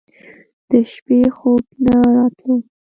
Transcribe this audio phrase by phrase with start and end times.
[0.69, 2.55] د شپې خوب نه راتلو.